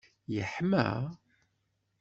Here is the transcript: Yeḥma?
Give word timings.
Yeḥma? 0.33 0.87